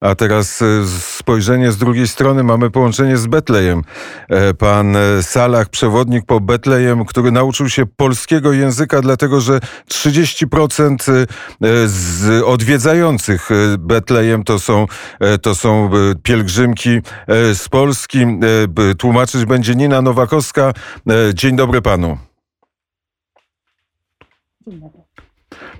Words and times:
A 0.00 0.14
teraz 0.14 0.62
e, 0.62 0.86
spojrzenie 0.88 1.72
z 1.72 1.76
drugiej 1.76 2.08
strony. 2.08 2.42
Mamy 2.42 2.70
połączenie 2.70 3.16
z 3.16 3.26
Betlejem. 3.26 3.82
E, 4.28 4.54
pan 4.54 4.96
e, 4.96 5.22
Salah, 5.22 5.68
przewodnik 5.68 6.26
po 6.26 6.40
Betlejem, 6.40 7.04
który 7.04 7.32
nauczył 7.32 7.68
się 7.68 7.86
polskiego 7.86 8.52
języka, 8.52 9.02
dlatego 9.02 9.40
że 9.40 9.60
30% 9.88 11.26
z 11.86 12.42
odwiedzających 12.42 13.48
Betlejem 13.78 14.44
to 14.44 14.58
są, 14.58 14.86
to 15.42 15.54
są 15.54 15.90
pielgrzymki 16.22 17.00
z 17.54 17.68
Polski. 17.68 18.18
Tłumaczyć 18.98 19.44
będzie 19.44 19.74
Nina 19.74 20.02
Nowakowska. 20.02 20.72
Dzień 21.34 21.56
dobry 21.56 21.82
panu. 21.82 22.18
Dzień 24.66 24.80
dobry. 24.80 24.99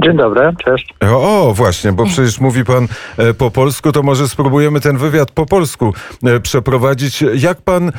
Dzień 0.02 0.16
dobry, 0.16 0.52
cześć. 0.64 0.94
O, 1.12 1.52
właśnie, 1.54 1.92
bo 1.92 2.04
przecież 2.04 2.40
mówi 2.40 2.64
pan 2.64 2.86
e, 3.18 3.34
po 3.34 3.50
polsku, 3.50 3.92
to 3.92 4.02
może 4.02 4.28
spróbujemy 4.28 4.80
ten 4.80 4.96
wywiad 4.96 5.30
po 5.30 5.46
polsku 5.46 5.92
e, 6.26 6.40
przeprowadzić. 6.40 7.24
Jak 7.34 7.62
pan 7.62 7.88
e, 7.88 7.92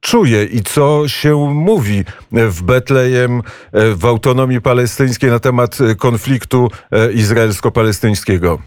czuje 0.00 0.44
i 0.44 0.60
co 0.60 1.08
się 1.08 1.36
mówi 1.54 2.04
w 2.32 2.62
Betlejem, 2.62 3.42
w 3.72 4.04
autonomii 4.04 4.60
palestyńskiej 4.60 5.30
na 5.30 5.38
temat 5.38 5.78
konfliktu 5.98 6.68
izraelsko-palestyńskiego? 7.14 8.58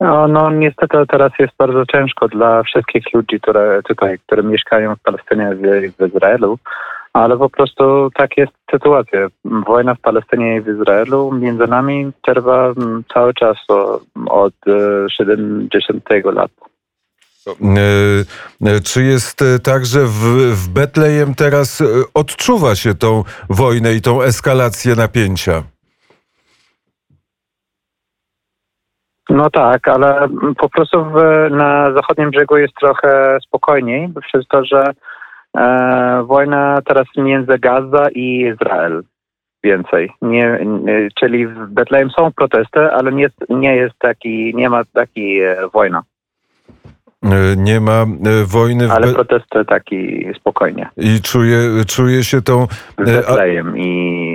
No, 0.00 0.28
no 0.28 0.50
niestety 0.50 0.98
teraz 1.08 1.32
jest 1.38 1.52
bardzo 1.58 1.86
ciężko 1.86 2.28
dla 2.28 2.62
wszystkich 2.62 3.04
ludzi, 3.14 3.40
które 3.40 3.80
tutaj, 3.82 4.18
które 4.18 4.42
mieszkają 4.42 4.96
w 4.96 5.00
Palestynie, 5.00 5.54
w, 5.54 5.92
w 5.98 6.16
Izraelu 6.16 6.58
ale 7.12 7.38
po 7.38 7.50
prostu 7.50 8.10
tak 8.14 8.36
jest 8.36 8.52
sytuacja. 8.70 9.28
Wojna 9.44 9.94
w 9.94 10.00
Palestynie 10.00 10.56
i 10.56 10.60
w 10.60 10.68
Izraelu 10.68 11.32
między 11.32 11.66
nami 11.66 12.10
trwa 12.22 12.66
mm, 12.66 13.04
cały 13.14 13.34
czas 13.34 13.56
od 14.28 14.54
70 15.08 16.04
e, 16.10 16.32
lat. 16.32 16.50
E, 17.48 18.70
e, 18.70 18.80
czy 18.80 19.02
jest 19.02 19.44
tak, 19.62 19.86
że 19.86 20.00
w, 20.00 20.20
w 20.54 20.68
Betlejem 20.68 21.34
teraz 21.34 21.82
odczuwa 22.14 22.74
się 22.74 22.94
tą 22.94 23.24
wojnę 23.50 23.94
i 23.94 24.00
tą 24.00 24.22
eskalację 24.22 24.94
napięcia? 24.94 25.62
No 29.30 29.50
tak, 29.50 29.88
ale 29.88 30.28
po 30.58 30.68
prostu 30.68 31.04
w, 31.04 31.14
na 31.50 31.92
zachodnim 31.92 32.30
brzegu 32.30 32.56
jest 32.56 32.74
trochę 32.74 33.38
spokojniej, 33.42 34.08
przez 34.28 34.46
to, 34.46 34.64
że 34.64 34.92
e, 35.58 36.22
wojna 36.22 36.78
teraz 36.84 37.06
między 37.16 37.58
Gaza 37.58 38.08
i 38.14 38.40
Izrael 38.40 39.02
więcej. 39.64 40.10
Nie, 40.22 40.58
nie, 40.64 41.08
czyli 41.20 41.46
w 41.46 41.66
Betlejem 41.68 42.10
są 42.10 42.32
protesty, 42.32 42.80
ale 42.80 43.12
nie, 43.12 43.30
nie 43.48 43.76
jest 43.76 43.98
taki, 43.98 44.54
nie 44.54 44.70
ma 44.70 44.84
takiej 44.84 45.42
wojna. 45.72 46.02
E, 47.22 47.56
nie 47.56 47.80
ma 47.80 48.02
e, 48.02 48.06
wojny 48.46 48.88
w 48.88 48.90
Ale 48.90 49.12
protesty 49.14 49.64
taki 49.64 50.28
spokojnie. 50.36 50.88
I 50.96 51.20
czuje, 51.20 51.58
czuje 51.86 52.24
się 52.24 52.42
tą... 52.42 52.66
Betlejem 52.96 53.78
i 53.78 54.27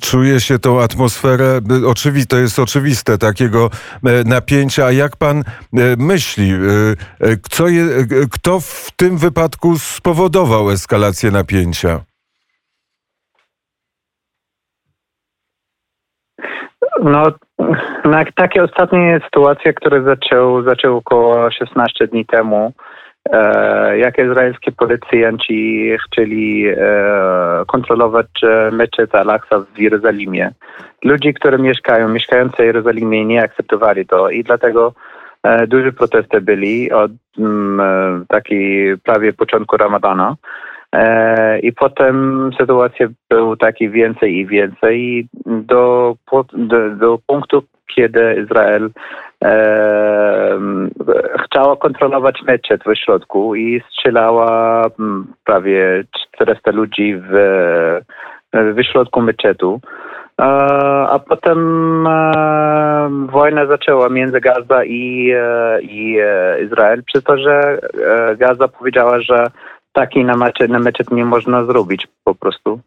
czuje 0.00 0.40
się 0.40 0.58
tą 0.58 0.80
atmosferę, 0.80 1.60
oczywiste, 1.86 2.36
to 2.36 2.42
jest 2.42 2.58
oczywiste, 2.58 3.18
takiego 3.18 3.70
e, 4.04 4.24
napięcia. 4.24 4.84
A 4.84 4.92
jak 4.92 5.16
pan 5.16 5.38
e, 5.38 5.42
myśli, 5.98 6.52
e, 7.20 7.36
kto, 7.36 7.68
je, 7.68 7.84
kto 8.32 8.60
w 8.60 8.90
tym 8.96 9.18
wypadku 9.18 9.78
spowodował 9.78 10.70
eskalację 10.70 11.30
napięcia? 11.30 12.00
No, 17.02 17.22
takie 18.36 18.64
ostatnie 18.64 19.20
sytuacje, 19.24 19.72
które 19.72 20.02
zaczął, 20.02 20.62
zaczął 20.62 20.96
około 20.96 21.50
16 21.50 22.06
dni 22.06 22.26
temu, 22.26 22.72
E, 22.72 22.94
jak 23.96 24.18
izraelskie 24.18 24.72
policjanci 24.72 25.90
chcieli 26.06 26.66
e, 26.68 26.74
kontrolować 27.66 28.26
e, 28.42 28.70
meczet 28.70 29.14
Al-Aqsa 29.14 29.60
w 29.60 29.78
Jerozolimie. 29.78 30.52
Ludzie, 31.04 31.32
którzy 31.32 31.58
mieszkają, 31.58 32.08
mieszkający 32.08 32.56
w 32.56 32.66
Jerozolimie 32.66 33.24
nie 33.24 33.42
akceptowali 33.42 34.06
to 34.06 34.30
i 34.30 34.44
dlatego 34.44 34.92
duże 35.68 35.92
protesty 35.92 36.40
byli 36.40 36.92
od 36.92 37.12
mm, 37.38 38.26
takiej 38.28 38.98
prawie 38.98 39.32
początku 39.32 39.76
Ramadana. 39.76 40.36
I 41.62 41.72
potem 41.72 42.50
sytuacja 42.60 43.08
była 43.30 43.56
taki 43.56 43.90
więcej 43.90 44.36
i 44.36 44.46
więcej 44.46 45.28
do, 45.46 46.14
do, 46.52 46.90
do 46.90 47.18
punktu, 47.26 47.62
kiedy 47.96 48.42
Izrael 48.44 48.84
e, 48.84 48.90
chciała 51.44 51.76
kontrolować 51.76 52.42
meczet 52.42 52.80
w 52.84 52.94
środku 52.94 53.54
i 53.54 53.82
strzelała 53.90 54.82
mm, 55.00 55.34
prawie 55.44 56.04
400 56.34 56.70
ludzi 56.70 57.14
w, 57.16 57.30
w 58.52 58.82
środku 58.92 59.22
meczetu. 59.22 59.80
A 61.08 61.18
potem 61.28 62.06
e, 62.06 63.10
wojna 63.32 63.66
zaczęła 63.66 64.08
między 64.08 64.40
Gaza 64.40 64.84
i, 64.84 65.32
e, 65.36 65.82
i 65.82 66.18
e, 66.20 66.62
Izrael, 66.64 67.02
przez 67.04 67.22
to, 67.24 67.38
że 67.38 67.80
Gaza 68.36 68.68
powiedziała, 68.68 69.20
że 69.20 69.46
taki 69.92 70.24
na 70.24 70.36
meczet, 70.36 70.70
na 70.70 70.78
meczet 70.78 71.10
nie 71.10 71.24
można 71.24 71.64
zrobić 71.64 72.08
po 72.24 72.34
prostu. 72.34 72.80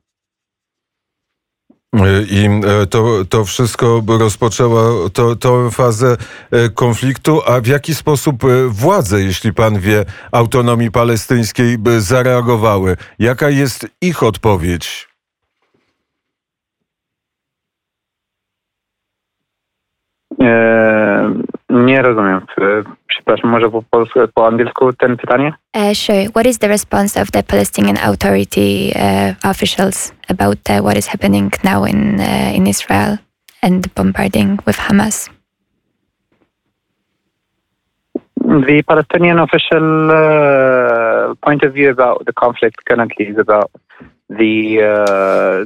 I 2.29 2.45
e, 2.45 2.85
to, 2.85 3.25
to 3.29 3.45
wszystko 3.45 4.03
rozpoczęło 4.19 5.09
to, 5.09 5.35
tą 5.35 5.71
fazę 5.71 6.17
e, 6.51 6.69
konfliktu, 6.69 7.41
a 7.45 7.61
w 7.61 7.67
jaki 7.67 7.95
sposób 7.95 8.43
e, 8.43 8.47
władze, 8.67 9.21
jeśli 9.21 9.53
pan 9.53 9.79
wie, 9.79 10.05
autonomii 10.31 10.91
palestyńskiej 10.91 11.77
zareagowały? 11.97 12.97
Jaka 13.19 13.49
jest 13.49 13.87
ich 14.01 14.23
odpowiedź? 14.23 15.09
Nie 21.69 22.01
rozumiem. 22.01 22.41
Przepraszam, 23.07 23.49
może 23.49 23.69
po, 23.69 23.83
polsku, 23.89 24.19
po 24.33 24.47
angielsku 24.47 24.93
ten 24.93 25.17
pytanie? 25.17 25.53
Uh, 25.75 25.93
sure. 25.93 26.29
What 26.35 26.45
is 26.45 26.57
the 26.57 26.67
response 26.67 27.21
of 27.21 27.31
the 27.31 27.43
Palestinian 27.43 27.97
Authority 27.97 28.91
uh, 28.95 29.49
officials 29.51 30.13
about 30.29 30.59
uh, 30.69 30.83
what 30.83 30.97
is 30.97 31.07
happening 31.07 31.51
now 31.63 31.85
in 31.85 32.19
in 32.55 32.67
Israel 32.67 33.17
and 33.61 33.83
the 33.83 33.89
bombarding 33.95 34.57
with 34.65 34.77
Hamas? 34.77 35.29
The 38.67 38.83
Palestinian 38.87 39.39
official 39.39 40.09
point 41.41 41.63
of 41.63 41.73
view 41.73 41.91
about 41.91 42.25
the 42.25 42.33
conflict 42.33 42.85
currently 42.85 43.25
is 43.25 43.37
about 43.37 43.69
the 44.29 44.79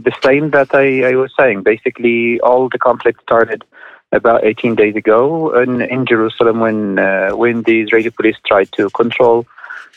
the 0.03 0.14
same 0.22 0.50
that 0.50 0.70
I, 0.74 1.12
I 1.12 1.16
was 1.16 1.31
saying. 1.40 1.64
Basically, 1.64 2.40
all 2.41 2.68
the 2.70 2.80
conflict 2.80 3.22
started 3.22 3.64
about 4.13 4.44
18 4.44 4.75
days 4.75 4.96
ago 4.96 5.53
in, 5.62 5.81
in 5.81 6.06
Jerusalem 6.06 6.59
when 6.59 7.00
uh, 7.00 7.31
when 7.31 7.63
the 7.63 7.81
Israeli 7.81 8.09
police 8.09 8.38
tried 8.46 8.72
to 8.74 8.90
control 8.91 9.46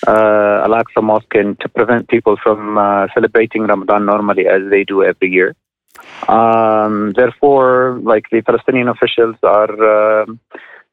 uh, 0.07 0.65
Al-Aqsa 0.67 1.03
Mosque 1.03 1.35
and 1.35 1.59
to 1.61 1.69
prevent 1.69 2.09
people 2.09 2.37
from 2.43 2.79
uh, 2.79 3.07
celebrating 3.15 3.63
Ramadan 3.63 4.07
normally 4.07 4.47
as 4.47 4.63
they 4.71 4.85
do 4.85 5.03
every 5.03 5.31
year. 5.31 5.55
Um, 6.29 7.13
therefore, 7.13 7.99
like 8.03 8.25
the 8.31 8.43
Palestinian 8.43 8.89
officials 8.89 9.37
are 9.43 10.23
uh, 10.23 10.27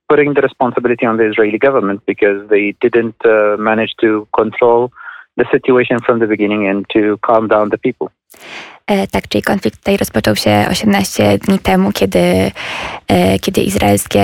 putting 0.09 0.33
the 0.33 0.41
responsibility 0.41 1.05
on 1.05 1.17
the 1.17 1.27
Israeli 1.29 1.57
government 1.57 2.01
because 2.05 2.47
they 2.49 2.75
didn't 2.81 3.19
uh, 3.25 3.57
manage 3.57 3.93
to 4.01 4.27
control 4.35 4.91
the 5.37 5.45
situation 5.51 5.99
from 5.99 6.19
the 6.19 6.27
beginning 6.27 6.67
and 6.67 6.85
to 6.93 7.17
calm 7.23 7.47
down 7.47 7.69
the 7.69 7.77
people. 7.77 8.11
E, 8.87 9.07
tak, 9.07 9.27
czyli 9.27 9.41
konflikt 9.41 9.77
tutaj 9.77 9.97
rozpoczął 9.97 10.35
się 10.35 10.65
18 10.71 11.37
dni 11.37 11.59
temu, 11.59 11.91
kiedy, 11.91 12.51
e, 13.07 13.39
kiedy 13.39 13.61
izraelskie, 13.61 14.23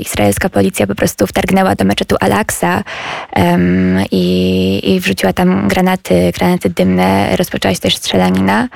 izraelska 0.00 0.48
policja 0.48 0.86
po 0.86 0.94
prostu 0.94 1.26
wtargnęła 1.26 1.74
do 1.74 1.84
meczetu 1.84 2.16
Al-Aqsa 2.20 2.82
i, 4.10 4.80
i 4.84 5.00
wrzuciła 5.00 5.32
tam 5.32 5.68
granaty, 5.68 6.32
granaty 6.38 6.70
dymne. 6.70 7.36
Rozpoczęła 7.36 7.74
się 7.74 7.80
też 7.80 7.96
strzelanina. 7.96 8.68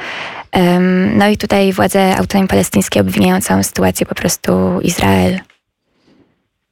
No 1.17 1.29
i 1.29 1.37
tutaj 1.37 1.73
władze 1.73 2.17
autonomii 2.17 2.49
palestyńskiej 2.49 3.03
obwiniają 3.03 3.41
całą 3.41 3.63
sytuację 3.63 4.07
po 4.07 4.15
prostu 4.15 4.81
Izrael. 4.81 5.41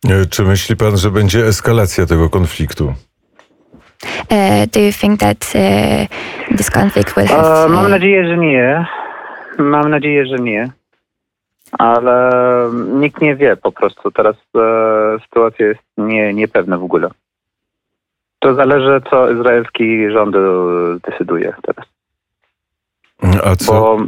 E, 0.08 0.26
czy 0.26 0.43
myśli 0.43 0.76
pan, 0.76 0.96
że 0.96 1.11
będzie 1.11 1.46
eskalacja 1.46 2.06
tego 2.06 2.31
konfliktu? 2.31 2.94
Uh, 4.05 4.67
do 4.67 4.81
you 4.81 4.93
think 4.93 5.21
that 5.21 5.55
uh, 5.55 6.06
this 6.56 6.71
conflict 6.71 7.17
will 7.17 7.27
have... 7.27 7.45
Uh, 7.45 7.71
mam 7.71 7.91
nadzieję, 7.91 8.29
że 8.29 8.37
nie. 8.37 8.87
Mam 9.59 9.91
nadzieję, 9.91 10.27
że 10.27 10.37
nie. 10.37 10.71
Ale 11.73 12.31
nikt 12.75 13.21
nie 13.21 13.37
wie 13.37 13.56
po 13.56 13.73
prostu. 13.73 14.11
Teraz 14.11 14.37
e, 14.56 15.21
sytuacja 15.23 15.67
jest 15.67 15.81
nie, 15.99 16.35
niepewna 16.35 16.79
w 16.79 16.85
ogóle. 16.85 17.11
To 18.39 18.55
zależy, 18.55 19.00
co 19.11 19.31
izraelski 19.31 20.11
rząd 20.11 20.37
decyduje 21.09 21.55
teraz. 21.62 21.87
A 23.45 23.56
co? 23.56 23.73
Bo 23.73 23.99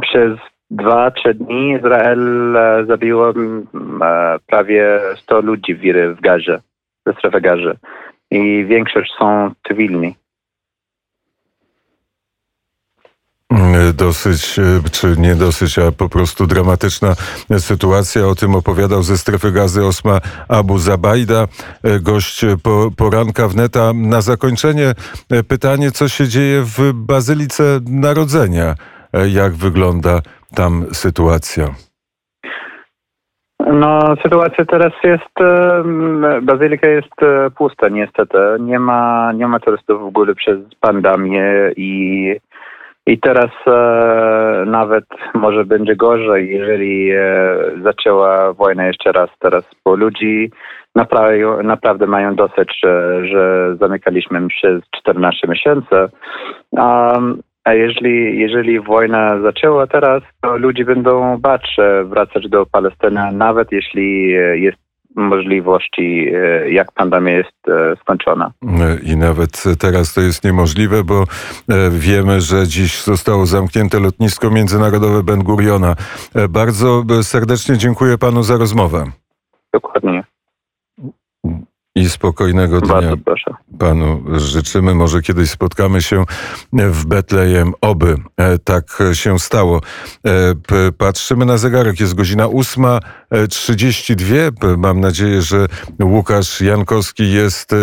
przez 0.00 0.38
dwa, 0.70 1.10
trzy 1.10 1.34
dni 1.34 1.72
Izrael 1.72 2.56
e, 2.56 2.84
zabiło 2.86 3.30
e, 3.30 3.34
prawie 4.46 5.00
100 5.16 5.40
ludzi 5.40 5.74
w, 5.74 5.80
w 6.16 6.20
Gazie, 6.20 6.60
w 7.06 7.18
strefie 7.18 7.40
Gazy. 7.40 7.76
I 8.32 8.64
większość 8.64 9.12
są 9.18 9.50
cywilni. 9.68 10.14
Dosyć, 13.94 14.58
e, 14.58 14.90
czy 14.90 15.14
nie 15.18 15.34
dosyć, 15.34 15.78
a 15.78 15.92
po 15.92 16.08
prostu 16.08 16.46
dramatyczna 16.46 17.14
sytuacja. 17.58 18.26
O 18.26 18.34
tym 18.34 18.54
opowiadał 18.54 19.02
ze 19.02 19.18
strefy 19.18 19.52
gazy 19.52 19.86
Osma 19.86 20.20
Abu 20.48 20.78
Zabajda, 20.78 21.48
e, 21.82 22.00
gość 22.00 22.44
po, 22.62 22.90
poranka 22.96 23.48
wneta. 23.48 23.92
Na 23.94 24.20
zakończenie 24.20 24.94
e, 25.30 25.42
pytanie, 25.42 25.90
co 25.90 26.08
się 26.08 26.28
dzieje 26.28 26.62
w 26.62 26.92
Bazylice 26.94 27.80
Narodzenia? 27.86 28.74
Jak 29.28 29.52
wygląda 29.52 30.22
tam 30.54 30.86
sytuacja? 30.92 31.74
No, 33.72 34.16
sytuacja 34.22 34.64
teraz 34.64 34.92
jest, 35.04 35.34
bazylika 36.42 36.88
jest 36.88 37.14
pusta 37.56 37.88
niestety. 37.88 38.38
Nie 38.60 38.78
ma, 38.78 39.32
nie 39.32 39.46
ma 39.46 39.60
turystów 39.60 40.00
w 40.00 40.04
ogóle 40.04 40.34
przez 40.34 40.58
pandemię 40.80 41.44
i 41.76 42.36
i 43.06 43.18
teraz 43.18 43.50
e, 43.66 44.64
nawet 44.66 45.04
może 45.34 45.64
będzie 45.64 45.96
gorzej, 45.96 46.50
jeżeli 46.50 47.10
e, 47.10 47.56
zaczęła 47.82 48.52
wojna 48.52 48.86
jeszcze 48.86 49.12
raz 49.12 49.30
teraz, 49.38 49.64
bo 49.84 49.96
ludzi 49.96 50.50
naprawdę, 50.94 51.62
naprawdę 51.62 52.06
mają 52.06 52.34
dosyć, 52.34 52.80
że, 52.84 53.26
że 53.26 53.76
zamykaliśmy 53.80 54.48
przez 54.48 54.82
14 55.00 55.48
miesięcy. 55.48 55.96
Um, 56.70 57.42
a 57.64 57.74
jeżeli, 57.74 58.38
jeżeli 58.38 58.80
wojna 58.80 59.40
zaczęła 59.40 59.86
teraz, 59.86 60.22
to 60.40 60.56
ludzie 60.56 60.84
będą 60.84 61.38
bać 61.38 61.76
wracać 62.04 62.48
do 62.48 62.66
Palestyny, 62.66 63.20
nawet 63.32 63.72
jeśli 63.72 64.28
jest 64.54 64.82
możliwości, 65.16 66.28
e, 66.34 66.70
jak 66.70 66.92
pandemia 66.92 67.32
jest 67.32 67.68
e, 67.68 67.96
skończona. 68.00 68.52
I 69.02 69.16
nawet 69.16 69.62
teraz 69.78 70.14
to 70.14 70.20
jest 70.20 70.44
niemożliwe, 70.44 71.04
bo 71.04 71.22
e, 71.22 71.26
wiemy, 71.90 72.40
że 72.40 72.66
dziś 72.66 73.02
zostało 73.02 73.46
zamknięte 73.46 74.00
lotnisko 74.00 74.50
międzynarodowe 74.50 75.22
Ben 75.22 75.42
Guriona. 75.42 75.94
Bardzo 76.50 77.04
serdecznie 77.22 77.76
dziękuję 77.76 78.18
panu 78.18 78.42
za 78.42 78.56
rozmowę. 78.58 79.04
Dokładnie 79.72 80.31
i 82.02 82.10
spokojnego 82.10 82.80
dnia 82.80 82.94
Bardzo 82.94 83.16
proszę. 83.16 83.54
panu 83.78 84.22
życzymy. 84.38 84.94
Może 84.94 85.22
kiedyś 85.22 85.50
spotkamy 85.50 86.02
się 86.02 86.24
w 86.72 87.06
Betlejem. 87.06 87.72
Oby 87.80 88.16
e, 88.36 88.58
tak 88.58 88.98
się 89.12 89.38
stało. 89.38 89.80
E, 90.26 90.54
patrzymy 90.98 91.46
na 91.46 91.58
zegarek. 91.58 92.00
Jest 92.00 92.14
godzina 92.14 92.46
8.32. 92.46 94.78
Mam 94.78 95.00
nadzieję, 95.00 95.42
że 95.42 95.66
Łukasz 96.02 96.60
Jankowski 96.60 97.32
jest 97.32 97.72
e, 97.72 97.76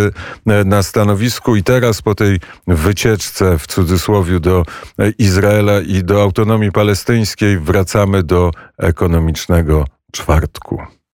na 0.66 0.84
stanowisku 0.84 1.56
i 1.56 1.64
teraz 1.64 2.02
po 2.02 2.16
tej 2.16 2.40
wycieczce 2.68 3.58
w 3.58 3.68
cudzysłowie 3.68 4.40
do 4.40 4.64
Izraela 5.18 5.82
i 5.82 6.04
do 6.04 6.22
autonomii 6.22 6.72
palestyńskiej 6.72 7.60
wracamy 7.60 8.24
do 8.24 8.52
ekonomicznego 8.78 9.86
czwartku. 10.12 10.82